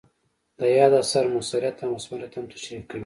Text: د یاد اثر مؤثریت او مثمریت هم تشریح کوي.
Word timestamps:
د 0.59 0.61
یاد 0.77 0.93
اثر 1.01 1.25
مؤثریت 1.33 1.77
او 1.83 1.89
مثمریت 1.95 2.33
هم 2.35 2.45
تشریح 2.53 2.81
کوي. 2.89 2.99